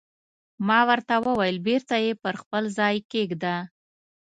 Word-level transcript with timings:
ما 0.67 0.79
ورته 0.89 1.13
وویل: 1.25 1.57
بېرته 1.67 1.95
یې 2.03 2.11
پر 2.23 2.33
خپل 2.41 2.63
ځای 2.77 2.95
کېږده. 3.11 3.55